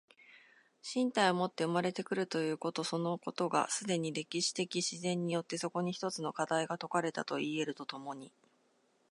[0.81, 8.33] 身体をもって生まれて来るということそのことが、既に歴史的自然によってそこに一つの課題が解かれたといい得ると共に